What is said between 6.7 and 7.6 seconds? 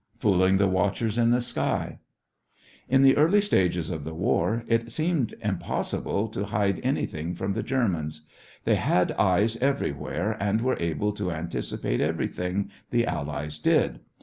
anything from